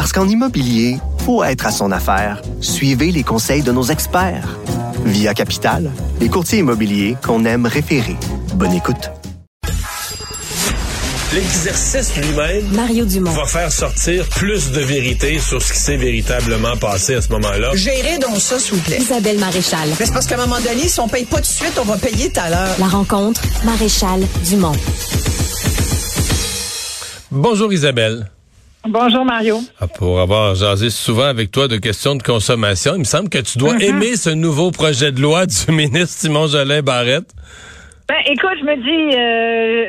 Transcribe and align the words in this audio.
Parce 0.00 0.14
qu'en 0.14 0.26
immobilier, 0.26 0.96
faut 1.26 1.44
être 1.44 1.66
à 1.66 1.70
son 1.70 1.92
affaire. 1.92 2.40
Suivez 2.62 3.12
les 3.12 3.22
conseils 3.22 3.60
de 3.60 3.70
nos 3.70 3.82
experts. 3.82 4.56
Via 5.04 5.34
Capital, 5.34 5.90
les 6.22 6.30
courtiers 6.30 6.60
immobiliers 6.60 7.18
qu'on 7.22 7.44
aime 7.44 7.66
référer. 7.66 8.16
Bonne 8.54 8.72
écoute. 8.72 9.10
L'exercice 11.34 12.16
lui-même 12.16 12.66
Mario 12.72 13.04
Dumont. 13.04 13.30
va 13.32 13.44
faire 13.44 13.70
sortir 13.70 14.26
plus 14.30 14.70
de 14.70 14.80
vérité 14.80 15.38
sur 15.38 15.60
ce 15.60 15.70
qui 15.70 15.78
s'est 15.78 15.98
véritablement 15.98 16.78
passé 16.78 17.16
à 17.16 17.20
ce 17.20 17.28
moment-là. 17.32 17.72
Gérez 17.74 18.16
donc 18.16 18.40
ça, 18.40 18.58
s'il 18.58 18.76
vous 18.76 18.80
plaît. 18.80 19.00
Isabelle 19.02 19.38
Maréchal. 19.38 19.90
Mais 20.00 20.06
c'est 20.06 20.14
parce 20.14 20.24
qu'à 20.24 20.36
un 20.36 20.46
moment 20.46 20.60
donné, 20.60 20.88
si 20.88 20.98
on 20.98 21.08
paye 21.08 21.26
pas 21.26 21.36
tout 21.36 21.42
de 21.42 21.46
suite, 21.46 21.78
on 21.78 21.84
va 21.84 21.98
payer 21.98 22.32
tout 22.32 22.40
à 22.40 22.48
l'heure. 22.48 22.76
La 22.78 22.88
rencontre, 22.88 23.42
Maréchal 23.66 24.22
Dumont. 24.48 24.72
Bonjour 27.30 27.70
Isabelle. 27.70 28.30
Bonjour 28.86 29.24
Mario. 29.26 29.58
Ah, 29.80 29.86
pour 29.88 30.20
avoir 30.20 30.54
jasé 30.54 30.88
souvent 30.88 31.24
avec 31.26 31.50
toi 31.50 31.68
de 31.68 31.76
questions 31.76 32.14
de 32.14 32.22
consommation, 32.22 32.92
il 32.94 33.00
me 33.00 33.04
semble 33.04 33.28
que 33.28 33.38
tu 33.38 33.58
dois 33.58 33.74
Mhm. 33.74 33.82
aimer 33.82 34.16
ce 34.16 34.30
nouveau 34.30 34.70
projet 34.70 35.12
de 35.12 35.20
loi 35.20 35.44
du 35.46 35.54
ministre 35.72 36.08
Simon 36.18 36.46
Jolin 36.46 36.80
Barrette. 36.80 37.28
Ben, 38.08 38.16
écoute, 38.26 38.56
je 38.58 38.64
me 38.64 38.76
dis 38.76 39.16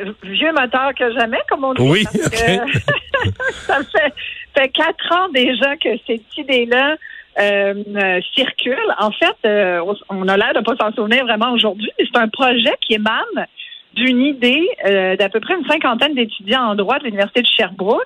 euh, 0.08 0.12
vieux 0.30 0.52
moteur 0.52 0.92
que 0.96 1.10
jamais, 1.18 1.38
comme 1.48 1.64
on 1.64 1.72
dit. 1.74 1.82
Oui, 1.82 2.04
que 2.04 2.20
ça 3.66 3.78
fait, 3.82 4.12
fait 4.56 4.68
quatre 4.68 5.12
ans 5.12 5.28
déjà 5.34 5.74
que 5.76 5.88
cette 6.06 6.36
idée-là 6.36 6.96
euh, 7.40 7.74
euh, 7.96 8.20
circule. 8.36 8.76
En 9.00 9.10
fait, 9.10 9.34
euh, 9.48 9.80
on, 9.86 9.96
on 10.10 10.28
a 10.28 10.36
l'air 10.36 10.52
de 10.54 10.60
pas 10.60 10.76
s'en 10.76 10.92
souvenir 10.94 11.24
vraiment 11.24 11.52
aujourd'hui, 11.52 11.90
mais 11.98 12.04
c'est 12.12 12.20
un 12.20 12.28
projet 12.28 12.74
qui 12.86 12.94
émane 12.94 13.46
d'une 13.94 14.20
idée 14.20 14.68
euh, 14.86 15.16
d'à 15.16 15.28
peu 15.30 15.40
près 15.40 15.54
une 15.54 15.66
cinquantaine 15.66 16.14
d'étudiants 16.14 16.62
en 16.70 16.74
droit 16.74 16.98
de 16.98 17.04
l'Université 17.04 17.40
de 17.42 17.46
Sherbrooke 17.46 18.02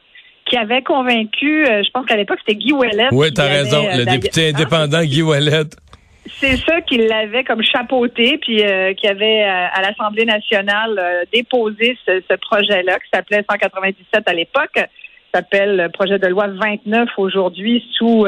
qui 0.46 0.56
avait 0.56 0.82
convaincu, 0.82 1.66
euh, 1.66 1.82
je 1.84 1.90
pense 1.90 2.06
qu'à 2.06 2.16
l'époque, 2.16 2.38
c'était 2.46 2.58
Guy 2.58 2.72
Ouellet. 2.72 3.08
Oui, 3.12 3.32
t'as 3.34 3.48
raison, 3.48 3.84
euh, 3.84 3.98
le 3.98 4.04
député 4.04 4.50
indépendant 4.50 5.02
Guy 5.02 5.22
Wallet. 5.22 5.64
c'est 6.40 6.56
ça 6.56 6.80
qui 6.82 6.98
l'avait 6.98 7.44
comme 7.44 7.62
chapeauté, 7.62 8.38
puis 8.38 8.62
euh, 8.62 8.94
qui 8.94 9.08
avait 9.08 9.42
euh, 9.42 9.66
à 9.72 9.82
l'Assemblée 9.82 10.24
nationale 10.24 10.98
euh, 10.98 11.24
déposé 11.32 11.98
ce, 12.06 12.22
ce 12.30 12.36
projet-là, 12.36 12.98
qui 13.00 13.08
s'appelait 13.12 13.44
197 13.50 14.22
à 14.26 14.32
l'époque, 14.32 14.78
s'appelle 15.34 15.76
le 15.76 15.88
projet 15.90 16.18
de 16.18 16.26
loi 16.28 16.46
29 16.46 17.08
aujourd'hui 17.18 17.84
sous 17.96 18.26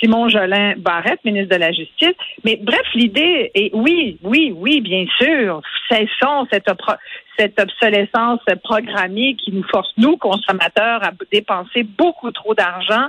Simon 0.00 0.28
Jolin 0.28 0.74
Barrette, 0.76 1.24
ministre 1.24 1.54
de 1.54 1.60
la 1.60 1.72
Justice. 1.72 2.14
Mais 2.44 2.56
bref, 2.56 2.86
l'idée 2.94 3.50
est 3.54 3.70
oui, 3.74 4.18
oui, 4.22 4.52
oui, 4.56 4.80
bien 4.80 5.06
sûr, 5.18 5.60
cessons 5.90 6.46
cette, 6.52 6.70
cette 7.38 7.60
obsolescence 7.60 8.40
programmée 8.62 9.34
qui 9.36 9.52
nous 9.52 9.64
force, 9.64 9.92
nous, 9.96 10.16
consommateurs, 10.16 11.02
à 11.02 11.10
dépenser 11.32 11.82
beaucoup 11.82 12.30
trop 12.30 12.54
d'argent 12.54 13.08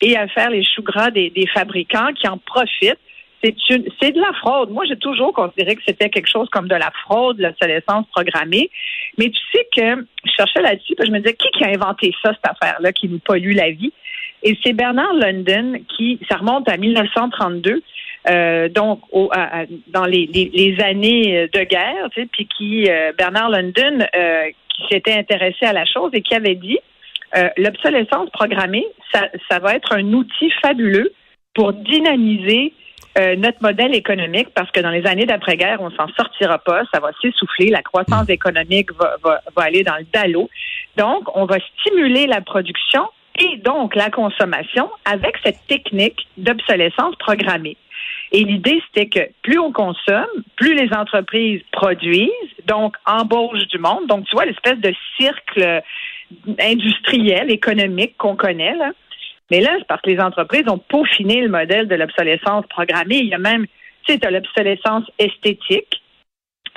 et 0.00 0.16
à 0.16 0.28
faire 0.28 0.50
les 0.50 0.64
choux 0.64 0.82
gras 0.82 1.10
des, 1.10 1.32
fabricants 1.52 2.12
qui 2.14 2.26
en 2.26 2.38
profitent 2.38 2.98
c'est 3.42 4.12
de 4.12 4.20
la 4.20 4.34
fraude. 4.34 4.68
Moi, 4.68 4.84
j'ai 4.86 4.98
toujours 4.98 5.32
considéré 5.32 5.74
que 5.74 5.82
c'était 5.86 6.10
quelque 6.10 6.28
chose 6.28 6.48
comme 6.50 6.68
de 6.68 6.74
la 6.74 6.90
fraude, 7.04 7.38
l'obsolescence 7.38 8.04
programmée. 8.12 8.70
Mais 9.16 9.30
tu 9.30 9.40
sais 9.50 9.66
que 9.74 10.06
je 10.24 10.30
cherchais 10.36 10.60
là-dessus, 10.60 10.94
je 11.02 11.10
me 11.10 11.20
disais, 11.20 11.32
qui, 11.32 11.48
qui 11.52 11.64
a 11.64 11.68
inventé 11.68 12.12
ça, 12.22 12.34
cette 12.34 12.52
affaire-là, 12.52 12.92
qui 12.92 13.08
nous 13.08 13.18
pollue 13.18 13.54
la 13.54 13.70
vie? 13.70 13.94
Et 14.42 14.56
c'est 14.64 14.72
Bernard 14.72 15.14
London 15.14 15.74
qui, 15.96 16.18
ça 16.30 16.36
remonte 16.36 16.68
à 16.68 16.76
1932, 16.76 17.82
euh, 18.28 18.68
donc 18.68 19.00
au, 19.12 19.28
à- 19.32 19.64
dans 19.88 20.06
les, 20.06 20.26
les, 20.32 20.50
les 20.52 20.82
années 20.82 21.48
de 21.52 21.60
guerre, 21.64 22.08
tu 22.14 22.22
sais, 22.22 22.28
puis 22.32 22.46
qui, 22.56 22.90
euh, 22.90 23.12
Bernard 23.16 23.50
London, 23.50 24.06
euh, 24.14 24.50
qui 24.74 24.82
s'était 24.90 25.14
intéressé 25.14 25.66
à 25.66 25.72
la 25.72 25.84
chose 25.84 26.10
et 26.14 26.22
qui 26.22 26.34
avait 26.34 26.54
dit, 26.54 26.78
euh, 27.36 27.48
l'obsolescence 27.56 28.30
programmée, 28.30 28.86
ça, 29.12 29.28
ça 29.48 29.58
va 29.58 29.74
être 29.74 29.92
un 29.92 30.12
outil 30.12 30.50
fabuleux 30.62 31.12
pour 31.54 31.72
dynamiser 31.72 32.72
euh, 33.18 33.36
notre 33.36 33.60
modèle 33.62 33.94
économique 33.94 34.48
parce 34.54 34.70
que 34.70 34.80
dans 34.80 34.90
les 34.90 35.06
années 35.06 35.26
d'après-guerre, 35.26 35.78
on 35.80 35.90
s'en 35.90 36.08
sortira 36.16 36.58
pas, 36.58 36.82
ça 36.92 37.00
va 37.00 37.10
s'essouffler, 37.20 37.68
la 37.70 37.82
croissance 37.82 38.28
économique 38.28 38.92
va, 38.94 39.16
va, 39.22 39.40
va 39.56 39.62
aller 39.62 39.82
dans 39.82 39.96
le 39.96 40.06
dallo. 40.12 40.48
Donc, 40.96 41.24
on 41.36 41.44
va 41.44 41.56
stimuler 41.78 42.26
la 42.26 42.40
production 42.40 43.02
et 43.38 43.56
donc 43.58 43.94
la 43.94 44.10
consommation 44.10 44.90
avec 45.04 45.36
cette 45.44 45.66
technique 45.66 46.26
d'obsolescence 46.36 47.16
programmée. 47.16 47.76
Et 48.32 48.44
l'idée, 48.44 48.80
c'était 48.86 49.08
que 49.08 49.30
plus 49.42 49.58
on 49.58 49.72
consomme, 49.72 50.26
plus 50.56 50.74
les 50.74 50.92
entreprises 50.94 51.62
produisent, 51.72 52.30
donc 52.66 52.96
embauchent 53.06 53.66
du 53.68 53.78
monde. 53.78 54.06
Donc, 54.06 54.26
tu 54.26 54.36
vois, 54.36 54.44
l'espèce 54.44 54.78
de 54.78 54.94
cercle 55.18 55.82
industriel, 56.60 57.50
économique 57.50 58.16
qu'on 58.16 58.36
connaît, 58.36 58.74
là. 58.76 58.92
Mais 59.50 59.60
là, 59.60 59.74
c'est 59.78 59.86
parce 59.86 60.00
que 60.02 60.10
les 60.10 60.20
entreprises 60.20 60.68
ont 60.68 60.78
peaufiné 60.78 61.40
le 61.40 61.48
modèle 61.48 61.88
de 61.88 61.96
l'obsolescence 61.96 62.66
programmée. 62.68 63.16
Il 63.16 63.26
y 63.26 63.34
a 63.34 63.38
même, 63.38 63.66
tu 64.06 64.12
sais, 64.12 64.30
l'obsolescence 64.30 65.10
esthétique. 65.18 66.00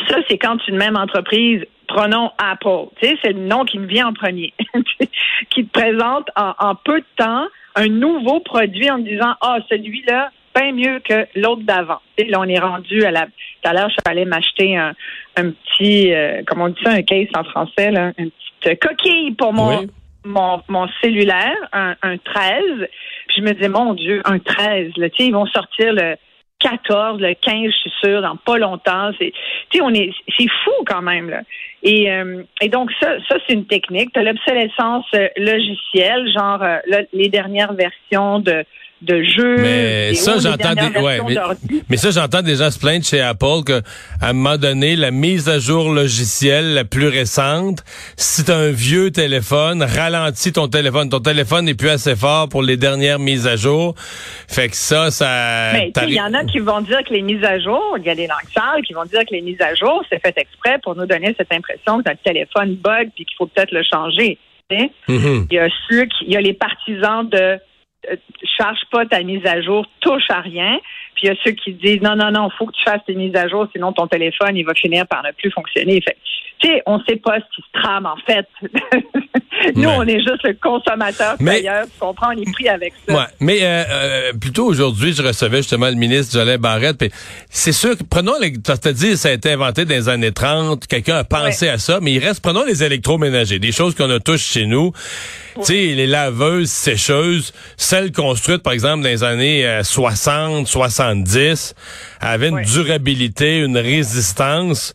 Ça, 0.09 0.17
c'est 0.27 0.39
quand 0.39 0.57
une 0.67 0.77
même 0.77 0.95
entreprise, 0.95 1.63
prenons 1.93 2.31
Apple, 2.37 2.89
tu 2.99 3.07
sais, 3.07 3.17
c'est 3.23 3.33
le 3.33 3.41
nom 3.45 3.65
qui 3.65 3.77
me 3.79 3.85
vient 3.85 4.07
en 4.07 4.13
premier, 4.13 4.53
qui 5.49 5.65
te 5.65 5.71
présente 5.71 6.29
en, 6.35 6.53
en 6.59 6.75
peu 6.75 6.99
de 6.99 7.05
temps 7.17 7.45
un 7.75 7.87
nouveau 7.87 8.39
produit 8.39 8.89
en 8.89 8.99
me 8.99 9.03
disant, 9.03 9.33
ah, 9.41 9.57
celui-là, 9.69 10.31
bien 10.55 10.71
mieux 10.73 10.99
que 10.99 11.25
l'autre 11.35 11.63
d'avant. 11.63 11.99
Sais, 12.17 12.25
là, 12.25 12.39
on 12.39 12.47
est 12.47 12.59
rendu 12.59 13.03
à 13.05 13.11
la. 13.11 13.25
Tout 13.25 13.69
à 13.69 13.73
l'heure, 13.73 13.89
je 13.89 13.93
suis 13.93 14.01
allée 14.05 14.25
m'acheter 14.25 14.77
un, 14.77 14.93
un 15.37 15.51
petit, 15.51 16.13
euh, 16.13 16.41
comment 16.45 16.65
on 16.65 16.69
dit 16.69 16.81
ça, 16.83 16.91
un 16.91 17.01
case 17.01 17.27
en 17.35 17.43
français, 17.43 17.91
là, 17.91 18.11
une 18.17 18.29
petite 18.59 18.79
coquille 18.79 19.31
pour 19.31 19.53
mon, 19.53 19.79
Oui. 19.79 19.87
mon, 20.25 20.61
mon 20.67 20.87
cellulaire, 21.01 21.57
un, 21.71 21.95
un 22.03 22.17
13. 22.17 22.61
Puis 23.27 23.37
je 23.37 23.41
me 23.41 23.53
disais, 23.53 23.69
mon 23.69 23.93
Dieu, 23.93 24.21
un 24.25 24.39
13, 24.39 24.91
là, 24.97 25.09
tu 25.09 25.17
sais, 25.17 25.27
ils 25.27 25.33
vont 25.33 25.45
sortir 25.47 25.93
le 25.93 26.15
14, 26.63 27.19
le 27.19 27.33
15, 27.33 27.65
je 27.65 27.77
suis 27.77 27.93
sûre, 28.01 28.21
dans 28.21 28.37
pas 28.37 28.57
longtemps. 28.57 29.11
C'est, 29.19 29.33
on 29.81 29.93
est, 29.93 30.11
c'est 30.37 30.47
fou 30.63 30.71
quand 30.85 31.01
même, 31.01 31.29
là. 31.29 31.41
Et, 31.83 32.09
euh, 32.09 32.43
et 32.61 32.69
donc, 32.69 32.89
ça, 33.01 33.17
ça 33.27 33.35
c'est 33.45 33.53
une 33.53 33.65
technique. 33.65 34.13
Tu 34.13 34.23
l'obsolescence 34.23 35.05
euh, 35.15 35.27
logicielle, 35.37 36.31
genre 36.33 36.63
euh, 36.63 36.77
les 37.11 37.27
dernières 37.27 37.73
versions 37.73 38.39
de, 38.39 38.63
de 39.03 39.23
jeux. 39.23 39.57
Mais 39.57 40.13
ça, 40.15 40.39
j'entends 40.39 40.73
des, 40.73 40.99
ouais, 40.99 41.19
mais, 41.89 41.97
ça, 41.97 42.11
j'entends 42.11 42.41
des 42.41 42.55
gens 42.55 42.71
se 42.71 42.79
plaindre 42.79 43.05
chez 43.05 43.21
Apple 43.21 43.63
que, 43.65 43.81
à 44.21 44.29
un 44.29 44.33
moment 44.33 44.57
donné, 44.57 44.95
la 44.95 45.11
mise 45.11 45.49
à 45.49 45.59
jour 45.59 45.91
logicielle 45.91 46.73
la 46.73 46.85
plus 46.85 47.07
récente, 47.07 47.83
si 48.17 48.43
t'as 48.43 48.57
un 48.57 48.71
vieux 48.71 49.11
téléphone, 49.11 49.83
ralentit 49.83 50.53
ton 50.53 50.67
téléphone. 50.67 51.09
Ton 51.09 51.19
téléphone 51.19 51.65
n'est 51.65 51.73
plus 51.73 51.89
assez 51.89 52.15
fort 52.15 52.49
pour 52.49 52.63
les 52.63 52.77
dernières 52.77 53.19
mises 53.19 53.47
à 53.47 53.55
jour. 53.55 53.95
Fait 54.47 54.69
que 54.69 54.75
ça, 54.75 55.11
ça. 55.11 55.71
Mais 55.73 55.91
il 56.07 56.13
y 56.13 56.21
en 56.21 56.33
a 56.33 56.43
qui 56.45 56.59
vont 56.59 56.81
dire 56.81 57.03
que 57.03 57.13
les 57.13 57.21
mises 57.21 57.43
à 57.43 57.59
jour, 57.59 57.97
il 57.97 58.05
y 58.05 58.09
a 58.09 58.15
des 58.15 58.27
langues 58.27 58.51
sales 58.53 58.83
qui 58.85 58.93
vont 58.93 59.05
dire 59.05 59.21
que 59.21 59.33
les 59.33 59.41
mises 59.41 59.61
à 59.61 59.75
jour, 59.75 60.03
c'est 60.09 60.19
fait 60.19 60.37
exprès 60.37 60.79
pour 60.83 60.95
nous 60.95 61.05
donner 61.05 61.35
cette 61.37 61.51
impression 61.51 62.01
que 62.01 62.09
notre 62.09 62.21
téléphone 62.23 62.75
bug 62.75 63.09
puis 63.15 63.25
qu'il 63.25 63.35
faut 63.37 63.47
peut-être 63.47 63.71
le 63.71 63.83
changer. 63.83 64.37
Mhm. 65.07 65.47
Il 65.49 65.55
y 65.55 65.59
a 65.59 65.67
ceux 65.89 66.05
qui, 66.05 66.25
il 66.25 66.33
y 66.33 66.37
a 66.37 66.41
les 66.41 66.53
partisans 66.53 67.27
de 67.29 67.59
charge 68.57 68.79
pas 68.91 69.05
ta 69.05 69.21
mise 69.23 69.45
à 69.45 69.61
jour, 69.61 69.85
touche 70.01 70.29
à 70.29 70.41
rien. 70.41 70.79
Puis 71.15 71.23
il 71.23 71.27
y 71.27 71.29
a 71.29 71.35
ceux 71.43 71.51
qui 71.51 71.73
disent 71.73 72.01
non, 72.01 72.15
non, 72.15 72.31
non, 72.31 72.49
faut 72.49 72.65
que 72.65 72.73
tu 72.73 72.83
fasses 72.83 73.03
tes 73.05 73.15
mises 73.15 73.35
à 73.35 73.47
jour, 73.47 73.67
sinon 73.73 73.93
ton 73.93 74.07
téléphone, 74.07 74.55
il 74.55 74.65
va 74.65 74.73
finir 74.73 75.07
par 75.07 75.23
ne 75.23 75.31
plus 75.31 75.51
fonctionner. 75.51 76.01
Fait, 76.01 76.17
tu 76.59 76.67
sais, 76.67 76.81
on 76.85 76.99
sait 77.07 77.17
pas 77.17 77.37
ce 77.39 77.55
qui 77.55 77.61
se 77.61 77.81
trame, 77.81 78.05
en 78.05 78.15
fait. 78.25 78.47
Nous, 79.75 79.83
Ouais. 79.83 79.95
on 79.97 80.03
est 80.07 80.17
juste 80.19 80.43
le 80.43 80.53
consommateur 80.61 81.35
d'ailleurs, 81.39 81.85
tu 81.85 81.99
comprends, 81.99 82.29
on 82.35 82.41
est 82.41 82.51
pris 82.51 82.67
avec 82.67 82.93
ça. 83.07 83.13
Ouais, 83.15 83.23
mais 83.39 83.59
euh, 83.61 83.83
euh, 83.89 84.33
plutôt 84.33 84.65
aujourd'hui, 84.65 85.13
je 85.13 85.21
recevais 85.21 85.57
justement 85.57 85.87
le 85.87 85.95
ministre 85.95 86.33
Jolin 86.37 86.57
Barrette. 86.57 87.05
C'est 87.49 87.71
sûr 87.71 87.97
que 87.97 88.03
prenons, 88.03 88.33
les, 88.41 88.51
t'as 88.61 88.77
t'as 88.77 88.91
dit 88.91 89.15
ça 89.15 89.29
a 89.29 89.31
été 89.31 89.51
inventé 89.51 89.85
dans 89.85 89.93
les 89.95 90.09
années 90.09 90.31
30, 90.33 90.85
quelqu'un 90.87 91.17
a 91.17 91.23
pensé 91.23 91.69
à 91.69 91.77
ça, 91.77 91.99
mais 92.01 92.11
il 92.13 92.19
reste 92.19 92.41
prenons 92.41 92.65
les 92.65 92.83
électroménagers, 92.83 93.59
des 93.59 93.71
choses 93.71 93.95
qu'on 93.95 94.09
a 94.09 94.19
tous 94.19 94.41
chez 94.41 94.65
nous. 94.65 94.91
Tu 95.57 95.63
sais, 95.65 95.73
les 95.95 96.07
laveuses, 96.07 96.69
sécheuses, 96.69 97.53
celles 97.77 98.11
construites 98.11 98.63
par 98.63 98.73
exemple 98.73 99.03
dans 99.03 99.09
les 99.09 99.23
années 99.23 99.65
euh, 99.65 99.83
60, 99.83 100.67
70, 100.67 101.75
avaient 102.19 102.49
une 102.49 102.63
durabilité, 102.63 103.59
une 103.59 103.77
résistance 103.77 104.93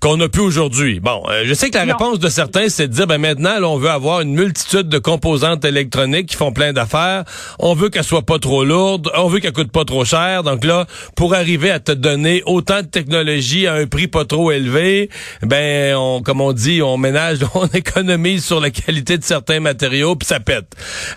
qu'on 0.00 0.18
a 0.20 0.28
plus 0.28 0.40
aujourd'hui. 0.42 0.98
Bon, 0.98 1.22
euh, 1.28 1.42
je 1.44 1.52
sais 1.54 1.68
que 1.70 1.76
la 1.76 1.84
Non. 1.84 1.92
réponse 1.92 2.18
de 2.18 2.28
certains, 2.28 2.68
c'est 2.68 2.88
de 2.88 2.92
dire, 2.92 3.06
ben 3.06 3.18
maintenant, 3.18 3.58
là, 3.60 3.68
on 3.68 3.76
veut 3.76 3.90
avoir 3.90 4.22
une 4.22 4.32
multitude 4.34 4.88
de 4.88 4.98
composantes 4.98 5.64
électroniques 5.64 6.26
qui 6.28 6.36
font 6.36 6.52
plein 6.52 6.72
d'affaires. 6.72 7.24
On 7.58 7.74
veut 7.74 7.90
qu'elles 7.90 8.04
soient 8.04 8.22
pas 8.24 8.38
trop 8.38 8.64
lourdes. 8.64 9.10
On 9.14 9.28
veut 9.28 9.40
qu'elles 9.40 9.52
coûtent 9.52 9.70
pas 9.72 9.84
trop 9.84 10.04
cher. 10.06 10.42
Donc 10.42 10.64
là, 10.64 10.86
pour 11.16 11.34
arriver 11.34 11.70
à 11.70 11.80
te 11.80 11.92
donner 11.92 12.42
autant 12.46 12.80
de 12.80 12.86
technologie 12.86 13.66
à 13.66 13.74
un 13.74 13.86
prix 13.86 14.08
pas 14.08 14.24
trop 14.24 14.50
élevé, 14.52 15.10
ben, 15.42 15.94
on, 15.96 16.22
comme 16.22 16.40
on 16.40 16.52
dit, 16.52 16.80
on 16.82 16.96
ménage, 16.96 17.38
on 17.54 17.66
économise 17.66 18.44
sur 18.44 18.60
la 18.60 18.70
qualité 18.70 19.18
de 19.18 19.24
certains 19.24 19.60
matériaux, 19.60 20.16
puis 20.16 20.26
ça 20.26 20.40
pète. 20.40 20.66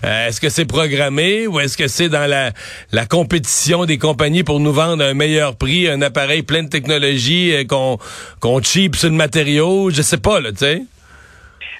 Euh, 0.04 0.28
est-ce 0.28 0.40
que 0.40 0.50
c'est 0.50 0.66
programmé 0.66 1.46
ou 1.46 1.58
est-ce 1.58 1.76
que 1.78 1.88
c'est 1.88 2.10
dans 2.10 2.28
la, 2.28 2.52
la 2.92 3.06
compétition 3.06 3.86
des 3.86 3.96
compagnies 3.96 4.44
pour 4.44 4.60
nous 4.60 4.72
vendre 4.72 5.02
à 5.02 5.06
un 5.08 5.14
meilleur 5.14 5.56
prix, 5.56 5.88
un 5.88 6.02
appareil 6.02 6.42
plein 6.42 6.62
de 6.64 6.68
technologie 6.68 7.54
euh, 7.54 7.64
qu'on 7.64 7.98
qu'on 8.40 8.60
cheap 8.74 8.96
sur 8.96 9.08
le 9.08 9.14
matériau? 9.14 9.90
Je 9.90 10.02
sais 10.02 10.20
pas, 10.20 10.40
là, 10.40 10.50
tu 10.50 10.58
sais. 10.58 10.82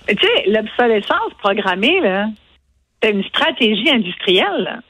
Tu 0.06 0.14
sais, 0.14 0.44
l'obsolescence 0.46 1.32
programmée, 1.42 2.00
là, 2.00 2.26
c'était 2.94 3.14
une 3.16 3.24
stratégie 3.24 3.90
industrielle. 3.90 4.80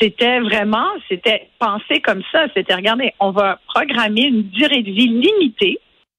C'était 0.00 0.40
vraiment, 0.40 0.88
c'était 1.08 1.48
pensé 1.60 2.00
comme 2.00 2.22
ça. 2.32 2.46
C'était, 2.56 2.74
regardez, 2.74 3.12
on 3.20 3.30
va 3.30 3.60
programmer 3.68 4.22
une 4.22 4.42
durée 4.42 4.82
de 4.82 4.90
vie 4.90 5.08
limitée 5.08 5.78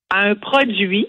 à 0.10 0.22
un 0.22 0.36
produit 0.36 1.08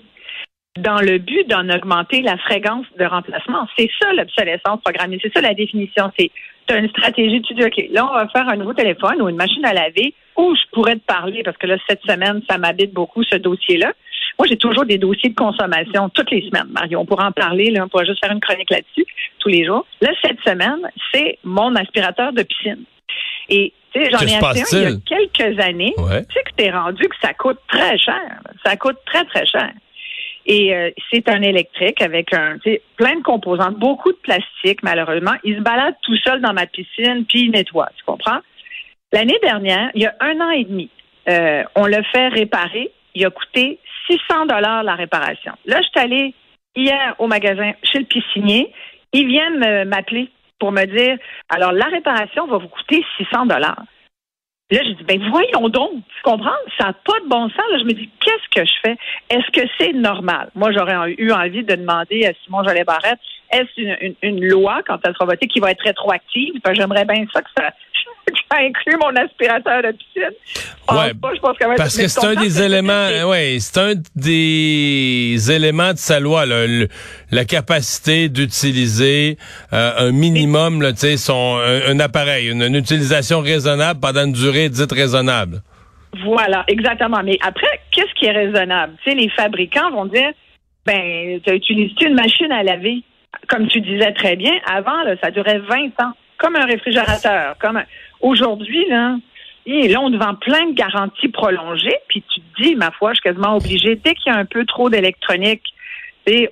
dans 0.79 1.01
le 1.01 1.19
but 1.19 1.49
d'en 1.49 1.69
augmenter 1.71 2.23
la 2.23 2.37
fréquence 2.39 2.87
de 2.99 3.05
remplacement. 3.05 3.69
C'est 3.79 3.89
ça 4.01 4.13
l'obsolescence 4.13 4.81
programmée. 4.83 5.19
C'est 5.23 5.33
ça 5.33 5.41
la 5.41 5.55
définition. 5.55 6.11
C'est 6.19 6.31
as 6.69 6.79
une 6.79 6.89
stratégie. 6.89 7.41
Tu 7.43 7.55
dis, 7.55 7.65
OK, 7.65 7.85
là, 7.91 8.09
on 8.11 8.15
va 8.15 8.29
faire 8.29 8.49
un 8.49 8.57
nouveau 8.57 8.75
téléphone 8.75 9.23
ou 9.23 9.29
une 9.29 9.37
machine 9.37 9.65
à 9.65 9.73
laver 9.73 10.15
où 10.37 10.55
je 10.55 10.71
pourrais 10.73 10.97
te 10.97 11.07
parler 11.07 11.43
parce 11.45 11.57
que 11.57 11.67
là, 11.67 11.77
cette 11.89 12.03
semaine, 12.03 12.43
ça 12.49 12.59
m'habite 12.59 12.93
beaucoup, 12.93 13.23
ce 13.23 13.37
dossier-là. 13.37 13.93
Moi, 14.39 14.47
j'ai 14.49 14.57
toujours 14.57 14.85
des 14.85 14.99
dossiers 14.99 15.31
de 15.31 15.35
consommation 15.35 16.09
toutes 16.11 16.31
les 16.31 16.43
semaines, 16.43 16.69
Mario. 16.71 16.99
On 17.01 17.07
pourra 17.07 17.29
en 17.29 17.33
parler, 17.33 17.71
là, 17.71 17.85
on 17.85 17.89
pourra 17.89 18.05
juste 18.05 18.21
faire 18.23 18.33
une 18.33 18.41
chronique 18.41 18.71
là-dessus 18.71 19.07
tous 19.39 19.49
les 19.49 19.65
jours. 19.65 19.87
Là, 20.01 20.11
cette 20.23 20.41
semaine, 20.41 20.81
c'est 21.13 21.39
mon 21.43 21.75
aspirateur 21.75 22.33
de 22.33 22.43
piscine. 22.43 22.85
Et 23.49 23.73
tu 23.93 24.05
sais, 24.05 24.11
j'en 24.11 24.27
ai 24.27 24.37
acheté 24.37 24.77
un 24.77 24.81
il 24.81 24.83
y 24.83 24.95
a 24.95 25.29
quelques 25.31 25.61
années. 25.61 25.95
Ouais. 25.97 26.25
Tu 26.27 26.35
sais 26.35 26.43
que 26.43 26.55
t'es 26.57 26.71
rendu 26.71 27.09
que 27.09 27.17
ça 27.23 27.33
coûte 27.33 27.59
très 27.69 27.97
cher. 27.99 28.41
Ça 28.65 28.77
coûte 28.77 28.99
très, 29.07 29.25
très 29.25 29.47
cher. 29.47 29.73
Et 30.47 30.75
euh, 30.75 30.91
c'est 31.11 31.29
un 31.29 31.43
électrique 31.43 32.01
avec 32.01 32.33
un 32.33 32.59
plein 32.97 33.17
de 33.17 33.23
composantes, 33.23 33.77
beaucoup 33.77 34.13
de 34.13 34.19
plastique, 34.19 34.83
malheureusement. 34.83 35.35
Il 35.43 35.57
se 35.57 35.61
balade 35.61 35.95
tout 36.03 36.17
seul 36.19 36.41
dans 36.41 36.53
ma 36.53 36.67
piscine, 36.67 37.25
puis 37.29 37.43
il 37.43 37.51
nettoie, 37.51 37.89
tu 37.97 38.05
comprends? 38.05 38.39
L'année 39.13 39.39
dernière, 39.43 39.91
il 39.95 40.03
y 40.03 40.07
a 40.07 40.15
un 40.21 40.41
an 40.41 40.51
et 40.51 40.65
demi, 40.65 40.91
euh, 41.29 41.65
on 41.75 41.87
l'a 41.87 42.03
fait 42.05 42.29
réparer. 42.29 42.93
Il 43.15 43.25
a 43.25 43.31
coûté 43.31 43.81
600 44.07 44.47
dollars 44.47 44.83
la 44.83 44.95
réparation. 44.95 45.53
Là, 45.65 45.81
je 45.83 45.89
suis 45.89 46.01
allée 46.01 46.35
hier 46.75 47.15
au 47.19 47.27
magasin 47.27 47.73
chez 47.83 47.99
le 47.99 48.05
piscinier. 48.05 48.73
Ils 49.13 49.27
viennent 49.27 49.85
m'appeler 49.85 50.31
pour 50.59 50.73
me 50.73 50.85
dire, 50.85 51.19
alors 51.49 51.73
la 51.73 51.87
réparation 51.87 52.47
va 52.47 52.59
vous 52.59 52.69
coûter 52.69 53.05
600 53.19 53.47
dollars. 53.47 53.85
Là, 54.71 54.81
je 54.83 54.91
dis, 54.95 55.05
ben 55.05 55.23
voyons 55.31 55.69
donc, 55.69 55.93
tu 55.93 56.23
comprends? 56.25 56.51
Ça 56.77 56.87
n'a 56.87 56.93
pas 56.93 57.21
de 57.21 57.29
bon 57.29 57.49
sens. 57.51 57.65
Là, 57.71 57.79
je 57.79 57.85
me 57.85 57.93
dis, 57.93 58.11
qu'est-ce 58.19 58.61
que 58.61 58.67
je 58.67 58.73
fais? 58.83 58.97
Est-ce 59.31 59.51
que 59.53 59.65
c'est 59.79 59.93
normal? 59.93 60.51
Moi, 60.57 60.73
j'aurais 60.73 61.15
eu 61.19 61.31
envie 61.31 61.63
de 61.63 61.77
demander 61.77 62.27
à 62.27 62.33
Simon 62.45 62.65
Jolet 62.65 62.83
Barrette, 62.83 63.21
est-ce 63.53 64.17
une, 64.23 64.45
loi, 64.45 64.83
quand 64.85 64.99
elle 65.05 65.15
sera 65.15 65.27
votée, 65.27 65.47
qui 65.47 65.61
va 65.61 65.71
être 65.71 65.85
rétroactive? 65.85 66.55
J'aimerais 66.73 67.05
bien 67.05 67.25
ça 67.33 67.43
que 67.43 67.51
ça, 67.57 67.71
ça 68.51 68.59
inclue 68.59 68.97
mon 69.01 69.15
aspirateur 69.17 69.83
de 69.83 69.93
piscine. 69.93 70.31
Pense 70.87 70.99
Ouais, 70.99 71.15
pas, 71.15 71.31
je 71.35 71.41
pense 71.41 71.57
Parce 71.77 71.97
que 71.97 72.09
c'est 72.09 72.25
un 72.25 72.35
des 72.35 72.63
éléments, 72.63 73.09
c'est? 73.09 73.23
ouais, 73.25 73.57
c'est 73.61 73.79
un 73.81 73.93
des 74.51 75.51
éléments 75.53 75.93
de 75.93 75.99
sa 75.99 76.21
loi, 76.21 76.47
là, 76.47 76.67
le- 76.67 76.89
la 77.31 77.45
capacité 77.45 78.29
d'utiliser 78.29 79.37
euh, 79.73 79.93
un 80.09 80.13
minimum, 80.13 80.83
là, 80.83 80.93
tu 80.93 80.99
sais, 81.01 81.17
son 81.17 81.57
un, 81.59 81.91
un 81.93 82.01
appareil, 82.01 82.49
une, 82.51 82.63
une 82.63 82.77
utilisation 82.77 83.41
raisonnable 83.41 84.01
pendant 84.01 84.25
une 84.25 84.33
durée 84.33 84.69
dite 84.69 84.93
raisonnable. 84.93 85.63
Voilà, 86.25 86.65
exactement. 86.69 87.21
Mais 87.25 87.39
après, 87.43 87.81
qu'est-ce 87.91 88.13
qui 88.19 88.27
est 88.27 88.33
raisonnable? 88.33 88.95
Tu 89.05 89.11
sais, 89.11 89.17
les 89.17 89.29
fabricants 89.31 89.91
vont 89.91 90.07
dire, 90.07 90.31
ben, 90.87 91.41
tu 91.45 91.53
utilises 91.55 91.93
une 92.01 92.15
machine 92.15 92.51
à 92.53 92.63
laver? 92.63 93.03
Comme 93.49 93.67
tu 93.69 93.81
disais 93.81 94.13
très 94.13 94.35
bien, 94.37 94.53
avant, 94.73 95.03
là, 95.03 95.15
ça 95.23 95.31
durait 95.31 95.59
20 95.59 95.87
ans. 96.05 96.13
Comme 96.39 96.57
un 96.57 96.65
réfrigérateur. 96.67 97.57
Comme 97.59 97.77
un- 97.79 97.85
Aujourd'hui, 98.21 98.87
là, 98.89 99.17
et 99.67 99.89
là, 99.89 100.01
on 100.01 100.11
te 100.11 100.17
vend 100.17 100.35
plein 100.35 100.67
de 100.67 100.75
garanties 100.75 101.29
prolongées, 101.29 101.97
puis 102.09 102.23
tu 102.23 102.41
te 102.41 102.63
dis, 102.63 102.77
ma 102.77 102.93
foi, 102.93 103.11
je 103.11 103.17
suis 103.17 103.23
quasiment 103.23 103.57
obligée, 103.57 103.97
dès 103.97 104.15
qu'il 104.15 104.33
y 104.33 104.37
a 104.37 104.39
un 104.39 104.45
peu 104.45 104.65
trop 104.65 104.89
d'électronique, 104.89 105.63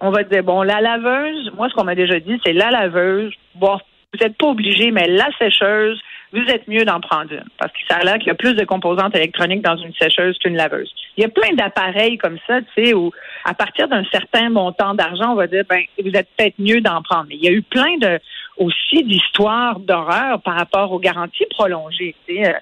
on 0.01 0.11
va 0.11 0.25
te 0.25 0.33
dire, 0.33 0.43
bon, 0.43 0.63
la 0.63 0.81
laveuse, 0.81 1.53
moi, 1.57 1.69
ce 1.69 1.75
qu'on 1.75 1.85
m'a 1.85 1.95
déjà 1.95 2.19
dit, 2.21 2.41
c'est 2.45 2.53
la 2.53 2.71
laveuse, 2.71 3.33
bon, 3.55 3.79
vous 4.13 4.25
n'êtes 4.25 4.37
pas 4.37 4.47
obligé, 4.47 4.91
mais 4.91 5.07
la 5.09 5.29
sécheuse, 5.39 6.01
vous 6.33 6.43
êtes 6.49 6.67
mieux 6.67 6.85
d'en 6.85 7.01
prendre 7.01 7.33
une. 7.33 7.45
Parce 7.59 7.73
que 7.73 7.79
ça 7.89 7.97
a 7.97 8.05
l'air 8.05 8.19
qu'il 8.19 8.29
y 8.29 8.31
a 8.31 8.35
plus 8.35 8.55
de 8.55 8.65
composantes 8.65 9.15
électroniques 9.15 9.63
dans 9.63 9.77
une 9.77 9.93
sécheuse 9.95 10.37
qu'une 10.39 10.57
laveuse. 10.57 10.93
Il 11.17 11.23
y 11.23 11.25
a 11.25 11.29
plein 11.29 11.53
d'appareils 11.55 12.19
comme 12.19 12.39
ça, 12.47 12.61
tu 12.63 12.85
sais, 12.85 12.95
où 12.95 13.13
à 13.45 13.55
partir 13.55 13.89
d'un 13.89 14.05
certain 14.13 14.51
montant 14.51 14.95
d'argent, 14.95 15.33
on 15.33 15.37
va 15.37 15.47
dire, 15.47 15.65
ben, 15.69 15.83
vous 16.03 16.11
êtes 16.11 16.29
peut-être 16.37 16.59
mieux 16.59 16.81
d'en 16.81 17.03
prendre. 17.03 17.27
Mais 17.29 17.37
il 17.37 17.45
y 17.45 17.49
a 17.49 17.53
eu 17.53 17.63
plein 17.63 17.97
de, 17.99 18.19
aussi 18.57 19.03
d'histoires 19.05 19.81
d'horreur 19.81 20.41
par 20.43 20.57
rapport 20.57 20.93
aux 20.93 20.99
garanties 20.99 21.47
prolongées. 21.51 22.15
Euh, 22.31 22.53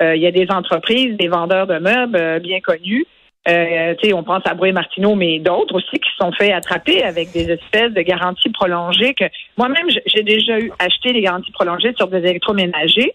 euh, 0.00 0.16
il 0.16 0.22
y 0.22 0.26
a 0.26 0.30
des 0.30 0.46
entreprises, 0.50 1.16
des 1.16 1.28
vendeurs 1.28 1.66
de 1.66 1.78
meubles 1.78 2.16
euh, 2.16 2.38
bien 2.38 2.60
connus. 2.60 3.06
On 3.48 4.22
pense 4.22 4.42
à 4.44 4.54
Brouet 4.54 4.72
Martineau, 4.72 5.14
mais 5.14 5.38
d'autres 5.38 5.74
aussi 5.74 5.98
qui 5.98 6.10
se 6.10 6.16
sont 6.18 6.32
fait 6.32 6.52
attraper 6.52 7.02
avec 7.02 7.32
des 7.32 7.50
espèces 7.50 7.92
de 7.92 8.02
garanties 8.02 8.50
prolongées 8.50 9.14
que 9.14 9.24
moi-même 9.56 9.88
j'ai 10.06 10.22
déjà 10.22 10.58
eu 10.58 10.70
acheté 10.78 11.12
des 11.12 11.22
garanties 11.22 11.50
prolongées 11.52 11.92
sur 11.96 12.08
des 12.08 12.18
électroménagers. 12.18 13.14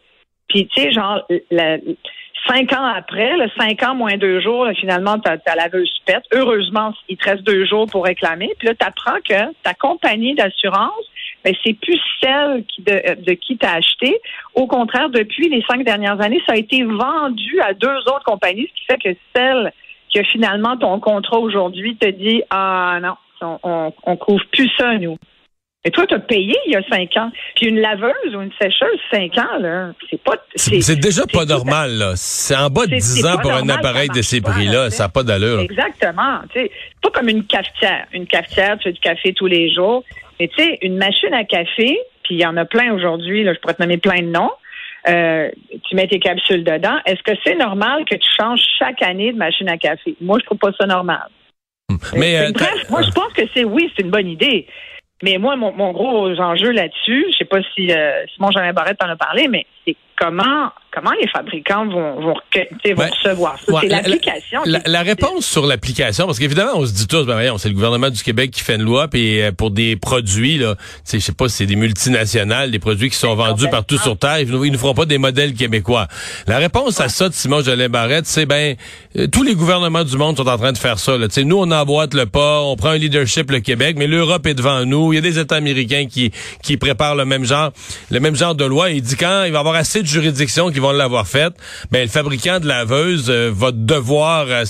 Puis 0.49 0.67
tu 0.67 0.81
sais, 0.81 0.91
genre 0.91 1.25
la- 1.51 1.77
cinq 2.47 2.73
ans 2.73 2.85
après, 2.85 3.37
là, 3.37 3.47
cinq 3.57 3.81
ans 3.83 3.95
moins 3.95 4.17
deux 4.17 4.39
jours, 4.41 4.65
là, 4.65 4.73
finalement 4.73 5.19
ta, 5.19 5.37
ta 5.37 5.55
laveuse 5.55 5.91
pète. 6.05 6.23
Heureusement, 6.33 6.93
il 7.07 7.17
te 7.17 7.29
reste 7.29 7.43
deux 7.43 7.65
jours 7.65 7.87
pour 7.87 8.05
réclamer. 8.05 8.49
Puis 8.59 8.67
là, 8.67 8.73
tu 8.75 8.85
apprends 8.85 9.19
que 9.27 9.53
ta 9.63 9.73
compagnie 9.73 10.35
d'assurance 10.35 11.05
ben, 11.45 11.53
c'est 11.63 11.73
plus 11.79 11.99
celle 12.21 12.63
qui 12.65 12.81
de, 12.81 13.21
de 13.23 13.33
qui 13.33 13.55
t'as 13.57 13.75
acheté. 13.75 14.19
Au 14.55 14.65
contraire, 14.67 15.09
depuis 15.09 15.47
les 15.47 15.63
cinq 15.69 15.85
dernières 15.85 16.19
années, 16.19 16.41
ça 16.47 16.53
a 16.53 16.57
été 16.57 16.83
vendu 16.83 17.61
à 17.61 17.73
deux 17.73 17.97
autres 18.07 18.23
compagnies, 18.25 18.67
ce 18.67 18.73
qui 18.81 18.85
fait 18.85 18.97
que 19.13 19.17
celle 19.35 19.71
qui 20.09 20.19
a 20.19 20.23
finalement 20.23 20.75
ton 20.75 20.99
contrat 20.99 21.37
aujourd'hui 21.39 21.95
te 21.97 22.09
dit 22.09 22.41
Ah 22.49 22.97
non, 23.01 23.13
on, 23.41 23.59
on, 23.63 23.93
on 24.03 24.17
couvre 24.17 24.43
plus 24.51 24.69
ça, 24.77 24.97
nous. 24.97 25.17
Et 25.87 25.91
toi, 25.91 26.07
tu 26.07 26.15
as 26.15 26.19
payé 26.19 26.55
il 26.65 26.71
y 26.71 26.75
a 26.75 26.81
cinq 26.89 27.15
ans. 27.15 27.31
Puis 27.55 27.67
une 27.67 27.79
laveuse 27.79 28.33
ou 28.35 28.41
une 28.41 28.51
sécheuse, 28.59 28.99
cinq 29.11 29.37
ans, 29.37 29.59
là, 29.59 29.91
c'est 30.09 30.19
pas. 30.23 30.33
C'est 30.55 30.99
déjà 30.99 31.27
pas 31.31 31.45
normal, 31.45 31.91
là. 31.91 32.13
C'est 32.15 32.55
en 32.55 32.71
bas 32.71 32.87
de 32.87 32.91
C'est- 32.91 32.95
10 32.95 33.21
c'est 33.21 33.27
ans 33.27 33.37
pour 33.39 33.51
un 33.53 33.69
appareil 33.69 34.09
de 34.09 34.23
ces 34.23 34.41
prix-là. 34.41 34.85
là, 34.85 34.89
Ça 34.89 35.03
n'a 35.03 35.09
pas 35.09 35.21
d'allure. 35.21 35.59
Exactement. 35.59 36.39
C'est 36.55 36.71
pas 37.03 37.11
comme 37.11 37.29
une 37.29 37.45
cafetière. 37.45 38.07
Une 38.13 38.25
cafetière, 38.25 38.77
tu 38.79 38.85
fais 38.85 38.93
du 38.93 38.99
café 38.99 39.33
tous 39.33 39.45
les 39.45 39.71
jours. 39.71 40.03
Mais 40.39 40.47
tu 40.49 40.63
sais, 40.63 40.77
une 40.81 40.97
machine 40.97 41.33
à 41.33 41.43
café, 41.43 41.99
puis 42.23 42.35
il 42.35 42.41
y 42.41 42.45
en 42.45 42.57
a 42.57 42.65
plein 42.65 42.93
aujourd'hui, 42.93 43.43
là, 43.43 43.53
je 43.53 43.59
pourrais 43.59 43.73
te 43.75 43.81
nommer 43.81 43.97
plein 43.97 44.21
de 44.21 44.27
noms. 44.27 44.51
Euh, 45.07 45.49
tu 45.87 45.95
mets 45.95 46.07
tes 46.07 46.19
capsules 46.19 46.63
dedans. 46.63 46.97
Est-ce 47.05 47.21
que 47.21 47.37
c'est 47.43 47.55
normal 47.55 48.05
que 48.05 48.15
tu 48.15 48.29
changes 48.39 48.61
chaque 48.79 49.03
année 49.03 49.31
de 49.31 49.37
machine 49.37 49.69
à 49.69 49.77
café? 49.77 50.15
Moi, 50.19 50.39
je 50.39 50.45
trouve 50.45 50.57
pas 50.57 50.71
ça 50.79 50.87
normal. 50.87 51.27
Mais 52.15 52.37
Euh, 52.37 52.47
euh, 52.47 52.51
bref, 52.51 52.89
moi, 52.89 53.01
je 53.03 53.11
pense 53.11 53.31
que 53.33 53.43
c'est 53.53 53.63
oui, 53.63 53.91
c'est 53.95 54.03
une 54.03 54.09
bonne 54.09 54.27
idée. 54.27 54.67
Mais 55.23 55.37
moi, 55.37 55.55
mon, 55.55 55.71
mon 55.71 55.91
gros 55.91 56.27
enjeu 56.39 56.71
là-dessus, 56.71 57.27
je 57.31 57.37
sais 57.37 57.45
pas 57.45 57.59
si 57.75 57.91
euh, 57.91 58.25
Simon 58.33 58.51
Jean 58.51 58.73
Barrette 58.73 59.01
en 59.03 59.09
a 59.09 59.15
parlé, 59.15 59.47
mais 59.47 59.65
c'est 59.85 59.95
comment 60.17 60.69
comment 60.91 61.11
les 61.21 61.27
fabricants 61.27 61.85
vont, 61.87 62.15
vont, 62.21 62.33
vont 62.35 62.35
Ben, 62.95 63.09
recevoir 63.11 63.59
ça? 63.59 63.69
ouais, 63.73 63.79
c'est 63.81 63.87
la- 63.89 63.97
l'application. 63.97 64.61
La, 64.65 64.79
la 64.85 65.01
réponse 65.01 65.45
sur 65.45 65.65
l'application, 65.65 66.25
parce 66.25 66.39
qu'évidemment, 66.39 66.71
on 66.75 66.85
se 66.85 66.93
dit 66.93 67.05
tous, 67.05 67.25
ben 67.25 67.33
voyons, 67.33 67.57
c'est 67.57 67.67
le 67.67 67.73
gouvernement 67.75 68.09
du 68.09 68.23
Québec 68.23 68.49
qui 68.51 68.61
fait 68.61 68.75
une 68.75 68.83
loi, 68.83 69.09
puis 69.09 69.41
euh, 69.41 69.51
pour 69.51 69.71
des 69.71 69.97
produits, 69.97 70.57
là, 70.57 70.75
je 71.11 71.19
sais 71.19 71.33
pas, 71.33 71.49
si 71.49 71.57
c'est 71.57 71.65
des 71.65 71.75
multinationales, 71.75 72.71
des 72.71 72.79
produits 72.79 73.09
qui 73.09 73.17
sont 73.17 73.35
vendus 73.35 73.67
partout 73.69 73.97
sur 73.97 74.17
Terre, 74.17 74.39
ils 74.39 74.47
nous, 74.49 74.63
ils 74.63 74.71
nous 74.71 74.77
feront 74.79 74.93
pas 74.93 75.03
des 75.05 75.17
modèles 75.17 75.53
québécois. 75.53 76.07
La 76.47 76.59
réponse 76.59 77.01
à 77.01 77.09
ça 77.09 77.27
de 77.27 77.33
Simon 77.33 77.61
Jolin 77.61 77.89
Barrette, 77.89 78.25
c'est 78.25 78.45
ben, 78.45 78.77
euh, 79.17 79.27
tous 79.27 79.43
les 79.43 79.55
gouvernements 79.55 80.05
du 80.05 80.15
monde 80.15 80.37
sont 80.37 80.47
en 80.47 80.57
train 80.57 80.71
de 80.71 80.77
faire 80.77 80.97
ça. 80.97 81.17
Là. 81.17 81.27
Nous, 81.43 81.57
on 81.57 81.69
emboîte 81.71 82.13
le 82.13 82.25
pas, 82.25 82.61
on 82.61 82.77
prend 82.77 82.91
un 82.91 82.97
leadership, 82.97 83.51
le 83.51 83.59
Québec, 83.59 83.97
mais 83.99 84.07
l'Europe 84.07 84.45
est 84.47 84.53
devant 84.53 84.85
nous. 84.85 85.11
Il 85.11 85.17
y 85.17 85.19
a 85.19 85.21
des 85.21 85.39
États 85.39 85.55
américains 85.57 86.05
qui, 86.09 86.31
qui 86.63 86.77
préparent 86.77 87.15
le 87.15 87.25
même 87.25 87.43
genre, 87.43 87.71
le 88.11 88.19
même 88.21 88.37
genre 88.37 88.55
de 88.55 88.63
loi. 88.63 88.91
Il 88.91 89.01
dit 89.01 89.17
quand 89.17 89.43
il 89.43 89.51
va 89.51 89.57
y 89.57 89.59
avoir 89.59 89.74
assez 89.75 90.01
de 90.01 90.07
juridictions 90.07 90.71
qui 90.71 90.79
vont 90.79 90.91
l'avoir 90.91 91.27
faite, 91.27 91.53
ben 91.91 92.01
le 92.01 92.09
fabricant 92.09 92.59
de 92.59 92.67
laveuse 92.67 93.29
euh, 93.29 93.51
va 93.53 93.71
devoir 93.71 94.45
euh, 94.49 94.63